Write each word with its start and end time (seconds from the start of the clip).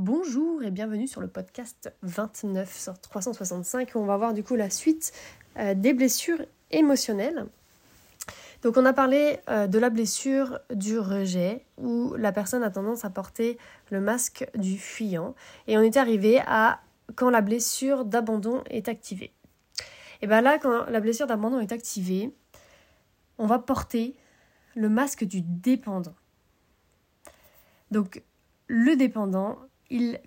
Bonjour 0.00 0.62
et 0.62 0.70
bienvenue 0.70 1.08
sur 1.08 1.20
le 1.20 1.26
podcast 1.26 1.92
29 2.02 2.72
sur 2.72 3.00
365 3.00 3.96
où 3.96 3.98
on 3.98 4.04
va 4.04 4.16
voir 4.16 4.32
du 4.32 4.44
coup 4.44 4.54
la 4.54 4.70
suite 4.70 5.12
euh, 5.56 5.74
des 5.74 5.92
blessures 5.92 6.40
émotionnelles. 6.70 7.46
Donc 8.62 8.76
on 8.76 8.86
a 8.86 8.92
parlé 8.92 9.40
euh, 9.48 9.66
de 9.66 9.76
la 9.76 9.90
blessure 9.90 10.60
du 10.72 11.00
rejet 11.00 11.64
où 11.78 12.14
la 12.14 12.30
personne 12.30 12.62
a 12.62 12.70
tendance 12.70 13.04
à 13.04 13.10
porter 13.10 13.58
le 13.90 14.00
masque 14.00 14.48
du 14.54 14.78
fuyant 14.78 15.34
et 15.66 15.76
on 15.76 15.82
était 15.82 15.98
arrivé 15.98 16.40
à 16.46 16.78
quand 17.16 17.30
la 17.30 17.40
blessure 17.40 18.04
d'abandon 18.04 18.62
est 18.70 18.88
activée. 18.88 19.32
Et 20.22 20.28
bien 20.28 20.42
là 20.42 20.60
quand 20.60 20.84
la 20.84 21.00
blessure 21.00 21.26
d'abandon 21.26 21.58
est 21.58 21.72
activée, 21.72 22.32
on 23.36 23.46
va 23.46 23.58
porter 23.58 24.14
le 24.76 24.88
masque 24.88 25.24
du 25.24 25.40
dépendant. 25.42 26.14
Donc 27.90 28.22
le 28.68 28.94
dépendant, 28.94 29.58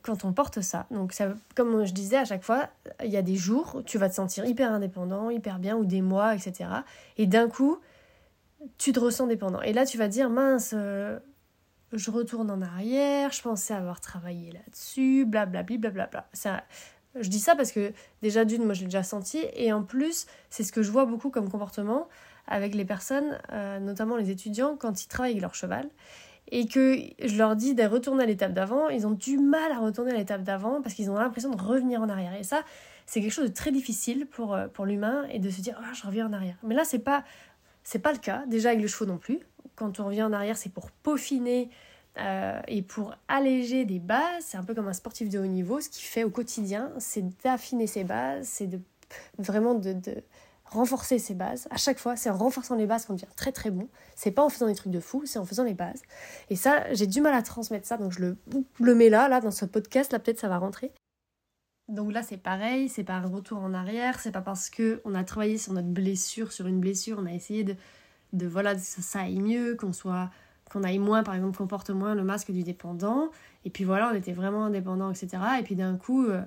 quand 0.01 0.25
on 0.25 0.33
porte 0.33 0.61
ça, 0.61 0.87
donc 0.89 1.13
ça, 1.13 1.33
comme 1.55 1.85
je 1.85 1.93
disais 1.93 2.17
à 2.17 2.25
chaque 2.25 2.43
fois, 2.43 2.69
il 3.03 3.11
y 3.11 3.17
a 3.17 3.21
des 3.21 3.35
jours 3.35 3.75
où 3.75 3.81
tu 3.83 3.97
vas 3.97 4.09
te 4.09 4.15
sentir 4.15 4.45
hyper 4.45 4.71
indépendant, 4.71 5.29
hyper 5.29 5.59
bien, 5.59 5.75
ou 5.75 5.85
des 5.85 6.01
mois, 6.01 6.33
etc. 6.33 6.69
Et 7.17 7.27
d'un 7.27 7.47
coup, 7.47 7.77
tu 8.77 8.91
te 8.91 8.99
ressens 8.99 9.27
dépendant. 9.27 9.61
Et 9.61 9.73
là, 9.73 9.85
tu 9.85 9.97
vas 9.97 10.07
dire, 10.07 10.29
mince, 10.29 10.73
euh, 10.75 11.19
je 11.93 12.09
retourne 12.09 12.49
en 12.49 12.61
arrière, 12.61 13.31
je 13.31 13.41
pensais 13.41 13.73
avoir 13.73 14.01
travaillé 14.01 14.51
là-dessus, 14.51 15.25
blablabla. 15.25 16.27
Ça, 16.33 16.63
je 17.19 17.29
dis 17.29 17.39
ça 17.39 17.55
parce 17.55 17.71
que 17.71 17.93
déjà 18.21 18.45
d'une, 18.45 18.63
moi 18.63 18.73
je 18.73 18.81
l'ai 18.81 18.87
déjà 18.87 19.03
senti, 19.03 19.45
et 19.53 19.73
en 19.73 19.83
plus, 19.83 20.25
c'est 20.49 20.63
ce 20.63 20.71
que 20.71 20.81
je 20.81 20.91
vois 20.91 21.05
beaucoup 21.05 21.29
comme 21.29 21.49
comportement 21.49 22.07
avec 22.47 22.73
les 22.73 22.85
personnes, 22.85 23.37
euh, 23.51 23.79
notamment 23.79 24.15
les 24.15 24.31
étudiants, 24.31 24.75
quand 24.77 25.03
ils 25.03 25.07
travaillent 25.07 25.39
leur 25.39 25.53
cheval 25.53 25.87
et 26.51 26.67
que 26.67 26.97
je 27.23 27.37
leur 27.37 27.55
dis 27.55 27.73
de 27.73 27.83
retourner 27.83 28.23
à 28.23 28.25
l'étape 28.27 28.53
d'avant, 28.53 28.89
ils 28.89 29.07
ont 29.07 29.11
du 29.11 29.37
mal 29.37 29.71
à 29.71 29.79
retourner 29.79 30.11
à 30.11 30.17
l'étape 30.17 30.43
d'avant 30.43 30.81
parce 30.81 30.93
qu'ils 30.93 31.09
ont 31.09 31.15
l'impression 31.15 31.49
de 31.49 31.61
revenir 31.61 32.01
en 32.01 32.09
arrière. 32.09 32.35
Et 32.35 32.43
ça, 32.43 32.63
c'est 33.05 33.21
quelque 33.21 33.31
chose 33.31 33.49
de 33.49 33.53
très 33.53 33.71
difficile 33.71 34.27
pour, 34.27 34.53
euh, 34.53 34.67
pour 34.67 34.85
l'humain 34.85 35.25
et 35.31 35.39
de 35.39 35.49
se 35.49 35.61
dire 35.61 35.79
ah 35.81 35.93
je 35.93 36.05
reviens 36.05 36.27
en 36.27 36.33
arrière. 36.33 36.55
Mais 36.63 36.75
là, 36.75 36.83
c'est 36.83 36.99
pas 36.99 37.23
pas 38.03 38.11
le 38.11 38.19
cas. 38.19 38.45
Déjà 38.47 38.69
avec 38.69 38.81
le 38.81 38.87
chevaux 38.87 39.05
non 39.05 39.17
plus. 39.17 39.39
Quand 39.75 39.99
on 39.99 40.05
revient 40.05 40.23
en 40.23 40.33
arrière, 40.33 40.57
c'est 40.57 40.71
pour 40.71 40.91
peaufiner 40.91 41.69
euh, 42.19 42.59
et 42.67 42.81
pour 42.81 43.15
alléger 43.27 43.85
des 43.85 43.99
bases. 43.99 44.21
C'est 44.41 44.57
un 44.57 44.63
peu 44.63 44.75
comme 44.75 44.87
un 44.87 44.93
sportif 44.93 45.29
de 45.29 45.39
haut 45.39 45.45
niveau. 45.45 45.79
Ce 45.79 45.89
qu'il 45.89 46.03
fait 46.03 46.23
au 46.23 46.29
quotidien, 46.29 46.91
c'est 46.99 47.23
d'affiner 47.43 47.87
ses 47.87 48.03
bases, 48.03 48.47
c'est 48.47 48.67
de 48.67 48.79
vraiment 49.37 49.73
de 49.73 49.93
renforcer 50.71 51.19
ses 51.19 51.33
bases. 51.33 51.67
À 51.69 51.77
chaque 51.77 51.99
fois, 51.99 52.15
c'est 52.15 52.29
en 52.29 52.37
renforçant 52.37 52.75
les 52.75 52.85
bases 52.85 53.05
qu'on 53.05 53.13
devient 53.13 53.25
très 53.35 53.51
très 53.51 53.71
bon. 53.71 53.87
C'est 54.15 54.31
pas 54.31 54.43
en 54.43 54.49
faisant 54.49 54.67
des 54.67 54.75
trucs 54.75 54.91
de 54.91 54.99
fou, 54.99 55.23
c'est 55.25 55.37
en 55.37 55.45
faisant 55.45 55.63
les 55.63 55.73
bases. 55.73 56.01
Et 56.49 56.55
ça, 56.55 56.91
j'ai 56.93 57.07
du 57.07 57.21
mal 57.21 57.33
à 57.33 57.41
transmettre 57.41 57.85
ça, 57.85 57.97
donc 57.97 58.11
je 58.11 58.19
le, 58.21 58.37
le 58.79 58.95
mets 58.95 59.09
là, 59.09 59.27
là, 59.27 59.41
dans 59.41 59.51
ce 59.51 59.65
podcast, 59.65 60.11
là 60.11 60.19
peut-être 60.19 60.39
ça 60.39 60.47
va 60.47 60.57
rentrer. 60.57 60.91
Donc 61.89 62.13
là, 62.13 62.23
c'est 62.23 62.37
pareil, 62.37 62.87
c'est 62.87 63.03
pas 63.03 63.15
un 63.15 63.27
retour 63.27 63.59
en 63.59 63.73
arrière, 63.73 64.19
c'est 64.19 64.31
pas 64.31 64.41
parce 64.41 64.69
que 64.69 65.01
on 65.03 65.13
a 65.13 65.25
travaillé 65.25 65.57
sur 65.57 65.73
notre 65.73 65.89
blessure, 65.89 66.53
sur 66.53 66.67
une 66.67 66.79
blessure, 66.79 67.17
on 67.19 67.25
a 67.25 67.33
essayé 67.33 67.65
de, 67.65 67.75
de 68.31 68.47
voilà, 68.47 68.75
que 68.75 68.81
ça 68.81 69.21
aille 69.21 69.41
mieux, 69.41 69.75
qu'on 69.75 69.93
soit 69.93 70.29
qu'on 70.71 70.83
aille 70.83 70.99
moins, 70.99 71.21
par 71.23 71.35
exemple, 71.35 71.57
qu'on 71.57 71.67
porte 71.67 71.89
moins 71.89 72.15
le 72.15 72.23
masque 72.23 72.49
du 72.51 72.63
dépendant. 72.63 73.29
Et 73.65 73.69
puis 73.69 73.83
voilà, 73.83 74.09
on 74.09 74.15
était 74.15 74.31
vraiment 74.31 74.65
indépendant, 74.65 75.11
etc. 75.11 75.43
Et 75.59 75.63
puis 75.63 75.75
d'un 75.75 75.97
coup, 75.97 76.25
euh, 76.25 76.41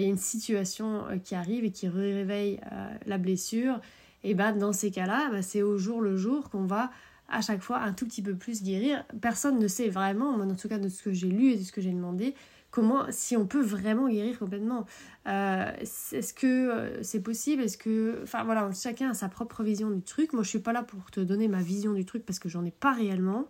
il 0.00 0.04
y 0.04 0.06
a 0.06 0.10
une 0.10 0.18
situation 0.18 1.06
euh, 1.06 1.18
qui 1.18 1.34
arrive 1.34 1.64
et 1.64 1.70
qui 1.70 1.88
réveille 1.88 2.60
euh, 2.72 2.88
la 3.06 3.18
blessure, 3.18 3.80
et 4.22 4.34
ben 4.34 4.52
dans 4.52 4.72
ces 4.72 4.90
cas-là, 4.90 5.28
bah, 5.30 5.42
c'est 5.42 5.62
au 5.62 5.78
jour 5.78 6.00
le 6.00 6.16
jour 6.16 6.50
qu'on 6.50 6.64
va 6.64 6.90
à 7.28 7.40
chaque 7.40 7.60
fois 7.60 7.78
un 7.78 7.92
tout 7.92 8.06
petit 8.06 8.22
peu 8.22 8.34
plus 8.34 8.62
guérir. 8.62 9.04
Personne 9.20 9.58
ne 9.58 9.68
sait 9.68 9.88
vraiment, 9.88 10.30
en 10.30 10.54
tout 10.54 10.68
cas 10.68 10.78
de 10.78 10.88
ce 10.88 11.02
que 11.02 11.12
j'ai 11.12 11.28
lu 11.28 11.50
et 11.50 11.56
de 11.56 11.62
ce 11.62 11.72
que 11.72 11.80
j'ai 11.80 11.92
demandé, 11.92 12.34
comment, 12.70 13.04
si 13.10 13.36
on 13.36 13.46
peut 13.46 13.62
vraiment 13.62 14.08
guérir 14.08 14.38
complètement. 14.38 14.86
Euh, 15.26 15.70
est-ce 15.80 16.34
que 16.34 16.98
c'est 17.02 17.20
possible? 17.20 17.62
Est-ce 17.62 17.78
que, 17.78 18.20
enfin 18.22 18.44
voilà, 18.44 18.70
chacun 18.72 19.10
a 19.10 19.14
sa 19.14 19.28
propre 19.28 19.62
vision 19.62 19.90
du 19.90 20.02
truc. 20.02 20.32
Moi, 20.32 20.42
je 20.42 20.48
suis 20.48 20.58
pas 20.58 20.72
là 20.72 20.82
pour 20.82 21.10
te 21.10 21.20
donner 21.20 21.48
ma 21.48 21.62
vision 21.62 21.92
du 21.92 22.04
truc 22.04 22.26
parce 22.26 22.38
que 22.38 22.48
j'en 22.48 22.64
ai 22.64 22.70
pas 22.70 22.92
réellement. 22.92 23.46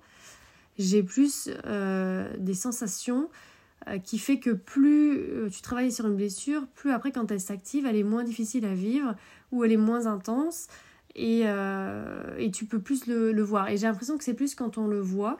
J'ai 0.78 1.02
plus 1.02 1.50
des 2.38 2.54
sensations 2.54 3.28
qui 4.02 4.18
fait 4.18 4.38
que 4.38 4.50
plus 4.50 5.18
euh, 5.18 5.48
tu 5.50 5.62
travailles 5.62 5.92
sur 5.92 6.06
une 6.06 6.16
blessure, 6.16 6.66
plus 6.74 6.90
après 6.90 7.12
quand 7.12 7.30
elle 7.30 7.40
s'active, 7.40 7.86
elle 7.86 7.96
est 7.96 8.02
moins 8.04 8.24
difficile 8.24 8.64
à 8.64 8.74
vivre 8.74 9.14
ou 9.52 9.64
elle 9.64 9.72
est 9.72 9.76
moins 9.76 10.06
intense 10.06 10.68
et, 11.14 11.42
euh, 11.44 12.36
et 12.38 12.50
tu 12.50 12.64
peux 12.64 12.80
plus 12.80 13.06
le, 13.06 13.32
le 13.32 13.42
voir. 13.42 13.68
Et 13.68 13.76
j'ai 13.76 13.86
l'impression 13.86 14.16
que 14.16 14.24
c'est 14.24 14.34
plus 14.34 14.54
quand 14.54 14.78
on 14.78 14.86
le 14.86 15.00
voit 15.00 15.38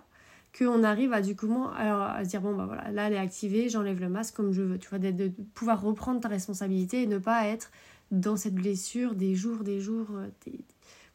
qu'on 0.56 0.84
arrive 0.84 1.12
à 1.12 1.20
du 1.20 1.34
coup 1.34 1.52
alors, 1.76 2.02
à 2.02 2.22
se 2.24 2.28
dire 2.28 2.40
bon 2.40 2.54
bah 2.54 2.66
voilà 2.66 2.88
là 2.92 3.08
elle 3.08 3.14
est 3.14 3.18
activée 3.18 3.68
j'enlève 3.68 4.00
le 4.00 4.08
masque 4.08 4.36
comme 4.36 4.52
je 4.52 4.62
veux 4.62 4.78
tu 4.78 4.88
vois 4.88 5.00
de, 5.00 5.10
de, 5.10 5.32
pouvoir 5.52 5.82
reprendre 5.82 6.20
ta 6.20 6.28
responsabilité 6.28 7.02
et 7.02 7.06
ne 7.08 7.18
pas 7.18 7.48
être 7.48 7.72
dans 8.12 8.36
cette 8.36 8.54
blessure 8.54 9.16
des 9.16 9.34
jours 9.34 9.64
des 9.64 9.80
jours 9.80 10.06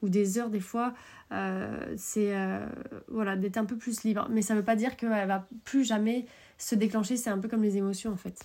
ou 0.01 0.09
des 0.09 0.39
heures 0.39 0.49
des 0.49 0.59
fois 0.59 0.93
euh, 1.31 1.79
c'est 1.95 2.33
voilà 3.07 3.37
d'être 3.37 3.55
un 3.55 3.63
peu 3.63 3.77
plus 3.77 4.03
libre 4.03 4.27
mais 4.29 4.41
ça 4.41 4.55
veut 4.55 4.65
pas 4.65 4.75
dire 4.75 4.97
qu'elle 4.97 5.07
va 5.07 5.47
plus 5.63 5.85
jamais 5.85 6.25
se 6.59 6.75
déclencher, 6.75 7.17
c'est 7.17 7.29
un 7.29 7.39
peu 7.39 7.47
comme 7.47 7.63
les 7.63 7.77
émotions 7.77 8.11
en 8.11 8.17
fait. 8.17 8.39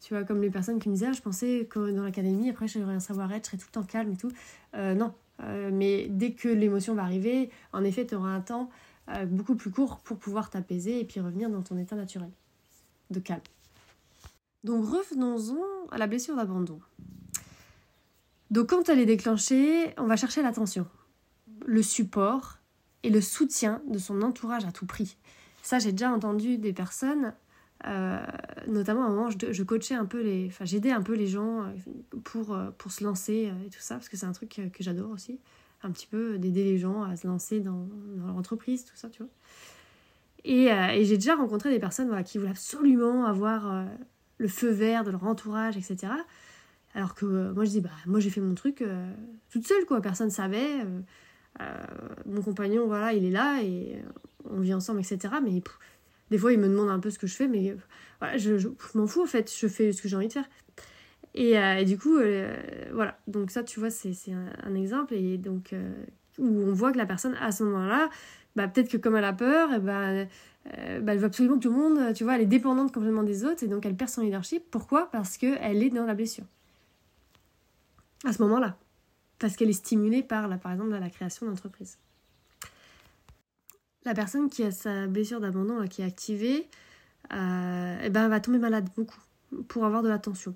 Tu 0.00 0.14
vois, 0.14 0.22
comme 0.22 0.40
les 0.40 0.50
personnes 0.50 0.78
qui 0.78 0.88
me 0.88 0.94
disaient, 0.94 1.08
ah, 1.08 1.12
je 1.12 1.22
pensais 1.22 1.66
que 1.68 1.90
dans 1.90 2.04
l'académie, 2.04 2.50
après 2.50 2.68
j'aurais 2.68 2.94
un 2.94 3.00
savoir-être, 3.00 3.46
je 3.46 3.50
serais 3.50 3.58
tout 3.58 3.66
le 3.68 3.72
temps 3.72 3.82
calme 3.82 4.12
et 4.12 4.16
tout. 4.16 4.30
Euh, 4.74 4.94
non, 4.94 5.12
euh, 5.42 5.70
mais 5.72 6.06
dès 6.08 6.32
que 6.32 6.48
l'émotion 6.48 6.94
va 6.94 7.02
arriver, 7.02 7.50
en 7.72 7.82
effet, 7.82 8.06
tu 8.06 8.14
auras 8.14 8.28
un 8.28 8.40
temps 8.40 8.70
euh, 9.08 9.24
beaucoup 9.24 9.56
plus 9.56 9.70
court 9.70 9.98
pour 9.98 10.18
pouvoir 10.18 10.50
t'apaiser 10.50 11.00
et 11.00 11.04
puis 11.04 11.20
revenir 11.20 11.48
dans 11.50 11.62
ton 11.62 11.76
état 11.78 11.96
naturel 11.96 12.30
de 13.10 13.18
calme. 13.18 13.40
Donc 14.62 14.84
revenons-en 14.84 15.90
à 15.90 15.98
la 15.98 16.06
blessure 16.06 16.36
d'abandon. 16.36 16.80
Donc 18.50 18.68
quand 18.70 18.88
elle 18.88 18.98
est 18.98 19.06
déclenchée, 19.06 19.94
on 19.96 20.06
va 20.06 20.16
chercher 20.16 20.42
l'attention, 20.42 20.86
le 21.64 21.82
support 21.82 22.58
et 23.02 23.10
le 23.10 23.20
soutien 23.20 23.80
de 23.88 23.98
son 23.98 24.22
entourage 24.22 24.64
à 24.64 24.72
tout 24.72 24.86
prix. 24.86 25.16
Ça, 25.66 25.80
j'ai 25.80 25.90
déjà 25.90 26.12
entendu 26.12 26.58
des 26.58 26.72
personnes, 26.72 27.34
euh, 27.88 28.24
notamment 28.68 29.02
à 29.02 29.06
un 29.06 29.08
moment, 29.08 29.30
je, 29.30 29.62
coachais 29.64 29.96
un 29.96 30.04
peu 30.04 30.22
les. 30.22 30.46
Enfin, 30.46 30.64
j'aidais 30.64 30.92
un 30.92 31.02
peu 31.02 31.14
les 31.14 31.26
gens 31.26 31.62
euh, 31.62 31.72
pour, 32.22 32.54
euh, 32.54 32.70
pour 32.78 32.92
se 32.92 33.02
lancer 33.02 33.52
et 33.66 33.70
tout 33.70 33.80
ça, 33.80 33.96
parce 33.96 34.08
que 34.08 34.16
c'est 34.16 34.26
un 34.26 34.32
truc 34.32 34.60
que, 34.72 34.84
j'adore 34.84 35.10
aussi. 35.10 35.40
Un 35.82 35.90
petit 35.90 36.06
peu 36.06 36.38
d'aider 36.38 36.62
les 36.62 36.78
gens 36.78 37.02
à 37.02 37.16
se 37.16 37.26
lancer 37.26 37.58
dans, 37.58 37.88
leur 38.16 38.36
entreprise, 38.36 38.84
tout 38.84 38.94
ça, 38.94 39.10
tu 39.10 39.24
vois. 39.24 39.32
Et, 40.44 40.68
j'ai 41.04 41.16
déjà 41.16 41.34
rencontré 41.34 41.70
des 41.70 41.80
personnes 41.80 42.06
voilà, 42.06 42.22
qui 42.22 42.38
voulaient 42.38 42.52
absolument 42.52 43.24
avoir 43.24 43.86
le 44.38 44.46
feu 44.46 44.70
vert 44.70 45.02
de 45.02 45.10
leur 45.10 45.24
entourage, 45.24 45.76
etc. 45.76 46.12
Alors 46.94 47.16
que 47.16 47.50
moi, 47.50 47.64
je 47.64 47.70
dis, 47.70 47.80
bah, 47.80 47.90
moi, 48.06 48.20
j'ai 48.20 48.30
fait 48.30 48.40
mon 48.40 48.54
truc 48.54 48.84
toute 49.50 49.66
seule, 49.66 49.84
quoi. 49.84 50.00
Personne 50.00 50.28
ne 50.28 50.32
savait. 50.32 50.86
mon 52.24 52.40
compagnon, 52.40 52.86
voilà, 52.86 53.12
il 53.14 53.24
est 53.24 53.30
là 53.30 53.60
et 53.64 54.00
on 54.50 54.60
vit 54.60 54.74
ensemble, 54.74 55.00
etc. 55.00 55.34
Mais 55.42 55.62
des 56.30 56.38
fois, 56.38 56.52
il 56.52 56.58
me 56.58 56.68
demande 56.68 56.90
un 56.90 56.98
peu 56.98 57.10
ce 57.10 57.18
que 57.18 57.26
je 57.26 57.34
fais, 57.34 57.48
mais 57.48 57.76
voilà, 58.20 58.36
je, 58.36 58.68
m'en 58.94 59.06
fous 59.06 59.22
en 59.22 59.26
fait, 59.26 59.52
je 59.54 59.68
fais 59.68 59.92
ce 59.92 60.02
que 60.02 60.08
j'ai 60.08 60.16
envie 60.16 60.28
de 60.28 60.32
faire. 60.32 60.48
Et, 61.34 61.58
euh, 61.58 61.84
du 61.84 61.98
coup, 61.98 62.16
euh, 62.16 62.56
voilà, 62.92 63.18
donc 63.26 63.50
ça, 63.50 63.62
tu 63.62 63.78
vois, 63.78 63.90
c'est 63.90 64.14
un, 64.64 64.74
exemple, 64.74 65.14
et 65.14 65.36
donc 65.36 65.72
euh, 65.72 65.92
où 66.38 66.46
on 66.46 66.72
voit 66.72 66.92
que 66.92 66.98
la 66.98 67.06
personne, 67.06 67.36
à 67.40 67.52
ce 67.52 67.62
moment-là, 67.64 68.08
bah, 68.56 68.68
peut-être 68.68 68.90
que 68.90 68.96
comme 68.96 69.16
elle 69.16 69.24
a 69.24 69.34
peur, 69.34 69.68
eh 69.74 69.78
ben, 69.78 70.26
bah, 71.02 71.12
elle 71.12 71.18
veut 71.18 71.26
absolument 71.26 71.56
que 71.56 71.62
tout 71.62 71.70
le 71.70 71.76
monde, 71.76 72.14
tu 72.14 72.24
vois, 72.24 72.36
elle 72.36 72.42
est 72.42 72.46
dépendante 72.46 72.92
complètement 72.92 73.22
des 73.22 73.44
autres, 73.44 73.62
et 73.62 73.68
donc 73.68 73.84
elle 73.84 73.94
perd 73.94 74.10
son 74.10 74.22
leadership. 74.22 74.64
Pourquoi? 74.70 75.10
Parce 75.10 75.36
qu'elle 75.36 75.82
est 75.82 75.90
dans 75.90 76.06
la 76.06 76.14
blessure. 76.14 76.44
À 78.24 78.32
ce 78.32 78.42
moment-là. 78.42 78.78
Parce 79.38 79.54
qu'elle 79.56 79.68
est 79.68 79.74
stimulée 79.74 80.22
par, 80.22 80.58
par 80.58 80.72
exemple, 80.72 80.90
la 80.90 81.10
création 81.10 81.46
d'entreprise 81.46 81.98
la 84.06 84.14
personne 84.14 84.48
qui 84.48 84.62
a 84.62 84.70
sa 84.70 85.06
blessure 85.06 85.40
d'abandon 85.40 85.86
qui 85.88 86.00
est 86.00 86.04
activée, 86.04 86.68
euh, 87.32 87.98
eh 88.02 88.08
ben, 88.08 88.28
va 88.28 88.40
tomber 88.40 88.58
malade 88.58 88.88
beaucoup 88.96 89.20
pour 89.68 89.84
avoir 89.84 90.02
de 90.02 90.08
l'attention. 90.08 90.54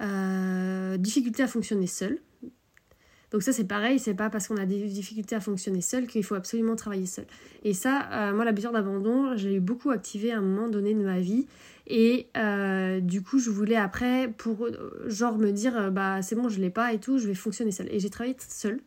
Euh, 0.00 0.96
difficulté 0.98 1.42
à 1.42 1.48
fonctionner 1.48 1.86
seule. 1.86 2.18
Donc 3.30 3.42
ça 3.42 3.52
c'est 3.52 3.64
pareil, 3.64 3.98
c'est 3.98 4.14
pas 4.14 4.30
parce 4.30 4.46
qu'on 4.46 4.58
a 4.58 4.66
des 4.66 4.86
difficultés 4.86 5.34
à 5.34 5.40
fonctionner 5.40 5.80
seul 5.80 6.06
qu'il 6.06 6.22
faut 6.22 6.36
absolument 6.36 6.76
travailler 6.76 7.06
seul. 7.06 7.24
Et 7.64 7.74
ça, 7.74 8.08
euh, 8.12 8.32
moi 8.32 8.44
la 8.44 8.52
blessure 8.52 8.70
d'abandon, 8.70 9.36
j'ai 9.36 9.54
eu 9.54 9.60
beaucoup 9.60 9.90
activé 9.90 10.30
à 10.30 10.38
un 10.38 10.40
moment 10.40 10.68
donné 10.68 10.94
de 10.94 11.02
ma 11.02 11.18
vie. 11.18 11.46
Et 11.86 12.28
du 13.02 13.22
coup, 13.22 13.38
je 13.38 13.50
voulais 13.50 13.76
après, 13.76 14.28
pour 14.28 14.68
genre 15.06 15.36
me 15.36 15.50
dire, 15.50 15.90
bah 15.90 16.22
c'est 16.22 16.34
bon, 16.34 16.48
je 16.48 16.58
l'ai 16.58 16.70
pas 16.70 16.94
et 16.94 16.98
tout, 16.98 17.18
je 17.18 17.26
vais 17.26 17.34
fonctionner 17.34 17.72
seule. 17.72 17.88
Et 17.92 17.98
j'ai 17.98 18.08
travaillé 18.08 18.36
seule. 18.38 18.80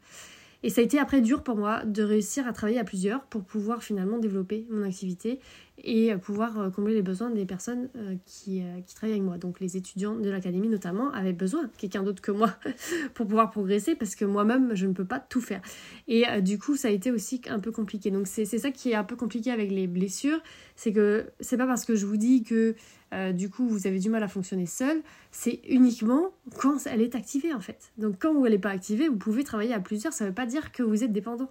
Et 0.63 0.69
ça 0.69 0.81
a 0.81 0.83
été 0.83 0.99
après 0.99 1.21
dur 1.21 1.43
pour 1.43 1.55
moi 1.55 1.83
de 1.85 2.03
réussir 2.03 2.47
à 2.47 2.53
travailler 2.53 2.79
à 2.79 2.83
plusieurs 2.83 3.23
pour 3.25 3.43
pouvoir 3.43 3.83
finalement 3.83 4.17
développer 4.17 4.65
mon 4.69 4.83
activité 4.83 5.39
et 5.83 6.15
pouvoir 6.15 6.71
combler 6.71 6.93
les 6.95 7.01
besoins 7.01 7.29
des 7.29 7.45
personnes 7.45 7.89
qui, 8.25 8.63
qui 8.85 8.95
travaillent 8.95 9.15
avec 9.15 9.23
moi. 9.23 9.37
Donc 9.37 9.59
les 9.59 9.77
étudiants 9.77 10.15
de 10.15 10.29
l'académie 10.29 10.69
notamment 10.69 11.11
avaient 11.11 11.33
besoin 11.33 11.63
de 11.63 11.69
quelqu'un 11.77 12.03
d'autre 12.03 12.21
que 12.21 12.31
moi 12.31 12.49
pour 13.13 13.27
pouvoir 13.27 13.51
progresser 13.51 13.95
parce 13.95 14.15
que 14.15 14.25
moi-même 14.25 14.75
je 14.75 14.87
ne 14.87 14.93
peux 14.93 15.05
pas 15.05 15.19
tout 15.19 15.41
faire. 15.41 15.61
Et 16.07 16.25
du 16.41 16.57
coup 16.57 16.75
ça 16.75 16.87
a 16.87 16.91
été 16.91 17.11
aussi 17.11 17.41
un 17.47 17.59
peu 17.59 17.71
compliqué. 17.71 18.09
Donc 18.11 18.27
c'est 18.27 18.45
ça 18.45 18.71
qui 18.71 18.91
est 18.91 18.95
un 18.95 19.03
peu 19.03 19.15
compliqué 19.15 19.51
avec 19.51 19.71
les 19.71 19.87
blessures, 19.87 20.39
c'est 20.75 20.91
que 20.91 21.27
c'est 21.39 21.57
pas 21.57 21.67
parce 21.67 21.85
que 21.85 21.95
je 21.95 22.05
vous 22.05 22.17
dis 22.17 22.43
que 22.43 22.75
euh, 23.13 23.31
du 23.31 23.49
coup 23.49 23.67
vous 23.67 23.87
avez 23.87 23.99
du 23.99 24.09
mal 24.09 24.23
à 24.23 24.27
fonctionner 24.27 24.65
seul, 24.65 25.01
c'est 25.31 25.61
uniquement 25.67 26.31
quand 26.57 26.85
elle 26.87 27.01
est 27.01 27.15
activée 27.15 27.53
en 27.53 27.61
fait. 27.61 27.91
Donc 27.97 28.15
quand 28.19 28.45
elle 28.45 28.51
n'est 28.51 28.59
pas 28.59 28.71
activée, 28.71 29.07
vous 29.07 29.17
pouvez 29.17 29.43
travailler 29.43 29.73
à 29.73 29.79
plusieurs, 29.79 30.13
ça 30.13 30.25
ne 30.25 30.29
veut 30.29 30.35
pas 30.35 30.45
dire 30.45 30.71
que 30.71 30.83
vous 30.83 31.03
êtes 31.03 31.11
dépendant. 31.11 31.49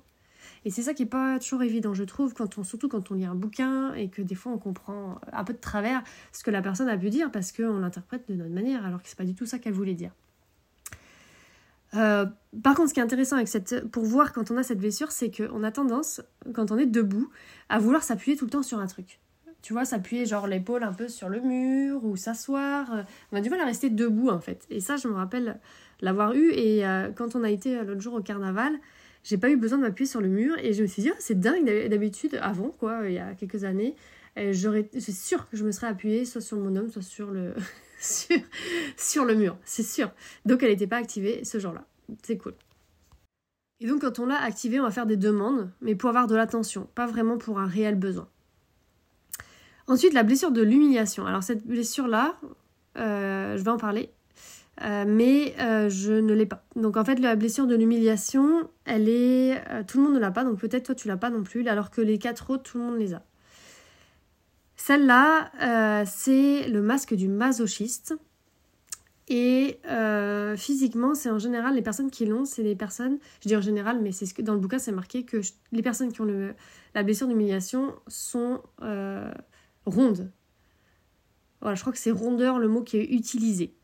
Et 0.64 0.70
c'est 0.70 0.82
ça 0.82 0.94
qui 0.94 1.02
n'est 1.02 1.08
pas 1.08 1.38
toujours 1.38 1.62
évident, 1.62 1.94
je 1.94 2.04
trouve, 2.04 2.34
quand 2.34 2.58
on, 2.58 2.64
surtout 2.64 2.88
quand 2.88 3.10
on 3.10 3.14
lit 3.14 3.24
un 3.24 3.34
bouquin 3.34 3.92
et 3.94 4.08
que 4.08 4.22
des 4.22 4.34
fois 4.34 4.52
on 4.52 4.58
comprend 4.58 5.20
un 5.32 5.44
peu 5.44 5.52
de 5.52 5.58
travers 5.58 6.02
ce 6.32 6.42
que 6.42 6.50
la 6.50 6.62
personne 6.62 6.88
a 6.88 6.96
pu 6.96 7.10
dire 7.10 7.30
parce 7.30 7.52
qu'on 7.52 7.78
l'interprète 7.78 8.28
de 8.28 8.34
notre 8.34 8.52
manière 8.52 8.84
alors 8.84 9.02
que 9.02 9.08
c'est 9.08 9.18
pas 9.18 9.24
du 9.24 9.34
tout 9.34 9.46
ça 9.46 9.58
qu'elle 9.58 9.74
voulait 9.74 9.94
dire. 9.94 10.10
Euh, 11.94 12.26
par 12.62 12.74
contre, 12.74 12.88
ce 12.88 12.94
qui 12.94 13.00
est 13.00 13.02
intéressant 13.02 13.36
avec 13.36 13.48
cette, 13.48 13.88
pour 13.90 14.04
voir 14.04 14.32
quand 14.32 14.50
on 14.50 14.56
a 14.56 14.62
cette 14.62 14.78
blessure, 14.78 15.12
c'est 15.12 15.30
qu'on 15.30 15.62
a 15.62 15.70
tendance, 15.70 16.20
quand 16.52 16.70
on 16.72 16.78
est 16.78 16.86
debout, 16.86 17.30
à 17.68 17.78
vouloir 17.78 18.02
s'appuyer 18.02 18.36
tout 18.36 18.44
le 18.44 18.50
temps 18.50 18.62
sur 18.62 18.78
un 18.78 18.86
truc 18.86 19.20
tu 19.66 19.72
vois, 19.72 19.84
s'appuyer 19.84 20.26
genre 20.26 20.46
l'épaule 20.46 20.84
un 20.84 20.92
peu 20.92 21.08
sur 21.08 21.28
le 21.28 21.40
mur 21.40 22.04
ou 22.04 22.14
s'asseoir. 22.14 22.92
Euh, 22.92 23.02
on 23.32 23.36
a 23.36 23.40
du 23.40 23.50
mal 23.50 23.58
à 23.58 23.64
rester 23.64 23.90
debout 23.90 24.28
en 24.28 24.38
fait. 24.38 24.64
Et 24.70 24.78
ça, 24.78 24.96
je 24.96 25.08
me 25.08 25.14
rappelle 25.14 25.58
l'avoir 26.00 26.34
eu. 26.34 26.52
Et 26.52 26.86
euh, 26.86 27.10
quand 27.10 27.34
on 27.34 27.42
a 27.42 27.50
été 27.50 27.82
l'autre 27.82 28.00
jour 28.00 28.14
au 28.14 28.20
carnaval, 28.20 28.78
j'ai 29.26 29.38
pas 29.38 29.50
eu 29.50 29.56
besoin 29.56 29.78
de 29.78 29.82
m'appuyer 29.82 30.08
sur 30.08 30.20
le 30.20 30.28
mur. 30.28 30.56
Et 30.58 30.72
je 30.72 30.82
me 30.82 30.86
suis 30.86 31.02
dit, 31.02 31.10
oh, 31.12 31.16
c'est 31.18 31.38
dingue 31.38 31.88
d'habitude, 31.88 32.38
avant 32.40 32.70
quoi, 32.70 33.08
il 33.08 33.14
y 33.14 33.18
a 33.18 33.34
quelques 33.34 33.64
années, 33.64 33.96
j'aurais, 34.52 34.88
c'est 34.92 35.12
sûr 35.12 35.48
que 35.48 35.56
je 35.56 35.64
me 35.64 35.72
serais 35.72 35.88
appuyée 35.88 36.24
soit 36.24 36.40
sur 36.40 36.58
mon 36.58 36.76
homme, 36.76 36.90
soit 36.90 37.02
sur 37.02 37.32
le, 37.32 37.54
sur, 38.00 38.38
sur 38.96 39.24
le 39.24 39.34
mur. 39.34 39.58
C'est 39.64 39.82
sûr. 39.82 40.12
Donc 40.44 40.62
elle 40.62 40.70
n'était 40.70 40.86
pas 40.86 40.98
activée 40.98 41.44
ce 41.44 41.58
jour-là. 41.58 41.84
C'est 42.22 42.38
cool. 42.38 42.54
Et 43.80 43.88
donc 43.88 44.02
quand 44.02 44.20
on 44.20 44.26
l'a 44.26 44.40
activée, 44.40 44.78
on 44.78 44.84
va 44.84 44.92
faire 44.92 45.06
des 45.06 45.16
demandes, 45.16 45.70
mais 45.80 45.96
pour 45.96 46.08
avoir 46.10 46.28
de 46.28 46.36
l'attention, 46.36 46.88
pas 46.94 47.06
vraiment 47.06 47.36
pour 47.36 47.58
un 47.58 47.66
réel 47.66 47.96
besoin. 47.96 48.28
Ensuite, 49.88 50.14
la 50.14 50.22
blessure 50.22 50.52
de 50.52 50.62
l'humiliation. 50.62 51.26
Alors 51.26 51.42
cette 51.42 51.66
blessure-là, 51.66 52.38
euh, 52.96 53.56
je 53.56 53.62
vais 53.62 53.70
en 53.70 53.76
parler, 53.76 54.10
euh, 54.82 55.04
mais 55.06 55.54
euh, 55.58 55.88
je 55.88 56.12
ne 56.12 56.34
l'ai 56.34 56.46
pas. 56.46 56.64
Donc 56.76 56.96
en 56.96 57.04
fait, 57.04 57.18
la 57.18 57.36
blessure 57.36 57.66
de 57.66 57.74
l'humiliation, 57.74 58.68
elle 58.84 59.08
est... 59.08 59.62
tout 59.86 59.98
le 59.98 60.04
monde 60.04 60.14
ne 60.14 60.18
l'a 60.18 60.30
pas, 60.30 60.44
donc 60.44 60.58
peut-être 60.58 60.84
toi 60.84 60.94
tu 60.94 61.08
l'as 61.08 61.16
pas 61.16 61.30
non 61.30 61.42
plus, 61.42 61.66
alors 61.68 61.90
que 61.90 62.00
les 62.00 62.18
quatre 62.18 62.50
autres, 62.50 62.62
tout 62.62 62.78
le 62.78 62.84
monde 62.84 62.98
les 62.98 63.14
a. 63.14 63.22
Celle-là, 64.76 66.04
c'est 66.04 66.68
le 66.68 66.82
masque 66.82 67.14
du 67.14 67.28
masochiste. 67.28 68.14
Et 69.28 69.80
physiquement, 70.56 71.14
c'est 71.14 71.30
en 71.30 71.38
général 71.38 71.74
les 71.74 71.82
personnes 71.82 72.10
qui 72.10 72.26
l'ont, 72.26 72.44
c'est 72.44 72.62
les 72.62 72.76
personnes, 72.76 73.18
je 73.42 73.48
dis 73.48 73.56
en 73.56 73.60
général, 73.60 74.00
mais 74.00 74.12
c'est 74.12 74.26
ce 74.26 74.34
que 74.34 74.42
dans 74.42 74.54
le 74.54 74.60
bouquin 74.60 74.78
c'est 74.78 74.92
marqué 74.92 75.24
que 75.24 75.40
les 75.72 75.82
personnes 75.82 76.12
qui 76.12 76.20
ont 76.20 76.26
le, 76.26 76.54
la 76.94 77.02
blessure 77.02 77.26
d'humiliation 77.26 77.94
sont 78.06 78.60
ronde. 79.86 80.30
Voilà, 81.62 81.74
je 81.74 81.80
crois 81.80 81.92
que 81.92 81.98
c'est 81.98 82.10
rondeur 82.10 82.58
le 82.58 82.68
mot 82.68 82.82
qui 82.82 82.98
est 82.98 83.12
utilisé. 83.12 83.74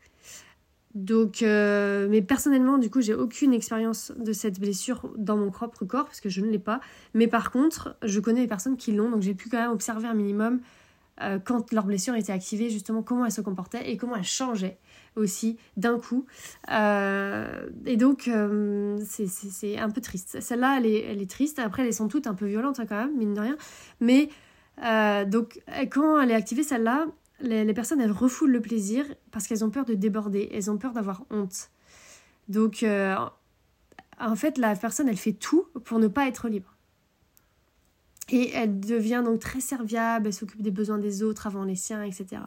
Donc, 0.93 1.41
euh, 1.41 2.07
mais 2.09 2.21
personnellement, 2.21 2.77
du 2.77 2.89
coup, 2.89 3.01
j'ai 3.01 3.15
aucune 3.15 3.53
expérience 3.53 4.11
de 4.17 4.31
cette 4.31 4.59
blessure 4.59 5.11
dans 5.17 5.37
mon 5.37 5.49
propre 5.49 5.85
corps 5.85 6.05
parce 6.05 6.21
que 6.21 6.29
je 6.29 6.41
ne 6.41 6.47
l'ai 6.47 6.59
pas. 6.59 6.81
Mais 7.15 7.27
par 7.27 7.51
contre, 7.51 7.95
je 8.03 8.19
connais 8.19 8.41
les 8.41 8.47
personnes 8.47 8.77
qui 8.77 8.91
l'ont, 8.91 9.09
donc 9.09 9.23
j'ai 9.23 9.33
pu 9.33 9.49
quand 9.49 9.57
même 9.57 9.71
observer 9.71 10.07
un 10.07 10.13
minimum 10.13 10.61
euh, 11.21 11.39
quand 11.43 11.71
leur 11.71 11.85
blessure 11.85 12.15
était 12.15 12.31
activée, 12.31 12.69
justement 12.69 13.01
comment 13.01 13.25
elle 13.25 13.31
se 13.31 13.41
comportait 13.41 13.89
et 13.89 13.97
comment 13.97 14.15
elle 14.15 14.23
changeait 14.23 14.77
aussi 15.15 15.57
d'un 15.77 15.99
coup. 15.99 16.25
Euh, 16.71 17.67
et 17.87 17.97
donc, 17.97 18.29
c'est 19.03 19.79
un 19.79 19.89
peu 19.89 20.01
triste. 20.01 20.41
Celle-là, 20.41 20.77
elle 20.77 20.85
est, 20.85 21.05
elle 21.05 21.21
est 21.21 21.29
triste. 21.29 21.57
Après, 21.57 21.85
elles 21.85 21.93
sont 21.93 22.07
toutes 22.07 22.27
un 22.27 22.35
peu 22.35 22.45
violentes 22.45 22.79
hein, 22.79 22.85
quand 22.87 22.97
même, 22.97 23.17
mine 23.17 23.33
de 23.33 23.39
rien. 23.39 23.57
Mais 23.99 24.29
donc, 25.25 25.59
quand 25.89 26.19
elle 26.19 26.29
est 26.29 26.35
activée, 26.35 26.61
celle-là, 26.61 27.07
les, 27.43 27.73
personnes, 27.73 28.01
elles 28.01 28.11
refoulent 28.11 28.51
le 28.51 28.61
plaisir 28.61 29.05
parce 29.31 29.47
qu'elles 29.47 29.63
ont 29.63 29.69
peur 29.69 29.85
de 29.85 29.93
déborder, 29.93 30.49
elles 30.51 30.71
ont 30.71 30.77
peur 30.77 30.93
d'avoir 30.93 31.23
honte. 31.29 31.69
Donc, 32.47 32.83
euh, 32.83 33.15
en 34.19 34.35
fait, 34.35 34.57
la 34.57 34.75
personne, 34.75 35.09
elle 35.09 35.17
fait 35.17 35.33
tout 35.33 35.67
pour 35.83 35.99
ne 35.99 36.07
pas 36.07 36.27
être 36.27 36.47
libre. 36.47 36.75
Et 38.29 38.51
elle 38.53 38.79
devient 38.79 39.21
donc 39.23 39.39
très 39.39 39.59
serviable, 39.59 40.27
elle 40.27 40.33
s'occupe 40.33 40.61
des 40.61 40.71
besoins 40.71 40.97
des 40.97 41.23
autres 41.23 41.45
avant 41.45 41.65
les 41.65 41.75
siens, 41.75 42.03
etc. 42.03 42.41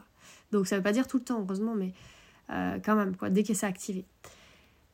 Donc, 0.50 0.66
ça 0.66 0.76
ne 0.76 0.80
veut 0.80 0.84
pas 0.84 0.92
dire 0.92 1.06
tout 1.06 1.18
le 1.18 1.24
temps, 1.24 1.40
heureusement, 1.40 1.74
mais 1.74 1.92
euh, 2.50 2.78
quand 2.82 2.96
même, 2.96 3.14
quoi, 3.16 3.28
dès 3.28 3.42
qu'elle 3.42 3.56
s'est 3.56 3.66
activée. 3.66 4.06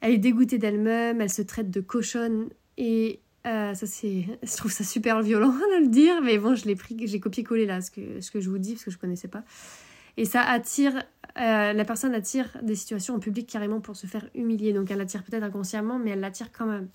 Elle 0.00 0.12
est 0.12 0.18
dégoûtée 0.18 0.58
d'elle-même, 0.58 1.20
elle 1.20 1.30
se 1.30 1.42
traite 1.42 1.70
de 1.70 1.80
cochonne 1.80 2.48
et 2.76 3.20
euh, 3.46 3.74
ça 3.74 3.86
c'est, 3.86 4.26
je 4.42 4.56
trouve 4.56 4.72
ça 4.72 4.82
super 4.82 5.22
violent 5.22 5.52
de 5.52 5.84
le 5.84 5.88
dire, 5.88 6.20
mais 6.22 6.38
bon, 6.38 6.56
je 6.56 6.64
l'ai 6.64 6.74
pris, 6.74 6.96
j'ai 7.06 7.20
copié-collé 7.20 7.66
là 7.66 7.80
ce 7.80 7.90
que, 7.90 8.20
ce 8.20 8.30
que 8.30 8.40
je 8.40 8.50
vous 8.50 8.58
dis 8.58 8.72
parce 8.72 8.84
que 8.84 8.90
je 8.90 8.98
connaissais 8.98 9.28
pas. 9.28 9.44
Et 10.16 10.24
ça 10.24 10.42
attire, 10.42 10.96
euh, 11.38 11.72
la 11.72 11.84
personne 11.84 12.14
attire 12.14 12.56
des 12.62 12.74
situations 12.74 13.14
en 13.14 13.18
public 13.18 13.48
carrément 13.48 13.80
pour 13.80 13.96
se 13.96 14.06
faire 14.06 14.28
humilier. 14.34 14.72
Donc 14.72 14.90
elle 14.90 14.98
l'attire 14.98 15.22
peut-être 15.22 15.42
inconsciemment, 15.42 15.98
mais 15.98 16.10
elle 16.10 16.20
l'attire 16.20 16.52
quand 16.52 16.66
même. 16.66 16.88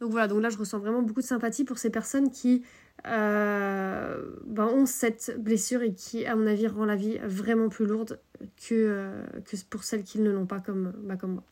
Donc 0.00 0.10
voilà, 0.10 0.28
donc 0.28 0.42
là 0.42 0.50
je 0.50 0.58
ressens 0.58 0.78
vraiment 0.78 1.02
beaucoup 1.02 1.22
de 1.22 1.26
sympathie 1.26 1.64
pour 1.64 1.78
ces 1.78 1.88
personnes 1.88 2.30
qui 2.30 2.62
euh, 3.06 4.22
ben, 4.44 4.66
ont 4.66 4.84
cette 4.84 5.36
blessure 5.38 5.82
et 5.82 5.94
qui, 5.94 6.26
à 6.26 6.36
mon 6.36 6.46
avis, 6.46 6.66
rend 6.66 6.84
la 6.84 6.96
vie 6.96 7.18
vraiment 7.24 7.70
plus 7.70 7.86
lourde 7.86 8.20
que, 8.68 9.10
que 9.46 9.56
pour 9.70 9.84
celles 9.84 10.02
qui 10.02 10.20
ne 10.20 10.30
l'ont 10.30 10.46
pas 10.46 10.60
comme, 10.60 10.92
bah, 11.04 11.16
comme 11.16 11.34
moi. 11.34 11.44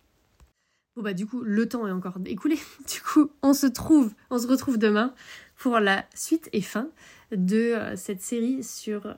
Bon 0.96 1.02
bah 1.02 1.12
du 1.12 1.26
coup 1.26 1.42
le 1.42 1.68
temps 1.68 1.88
est 1.88 1.92
encore 1.92 2.18
écoulé. 2.24 2.56
Du 2.88 3.00
coup 3.00 3.30
on 3.42 3.52
se 3.52 3.66
trouve, 3.66 4.12
on 4.30 4.38
se 4.38 4.46
retrouve 4.46 4.78
demain 4.78 5.12
pour 5.56 5.80
la 5.80 6.04
suite 6.14 6.48
et 6.52 6.60
fin 6.60 6.88
de 7.36 7.74
euh, 7.74 7.96
cette 7.96 8.20
série 8.20 8.62
sur 8.62 9.06
euh, 9.06 9.14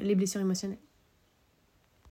les 0.00 0.14
blessures 0.14 0.40
émotionnelles. 0.40 0.78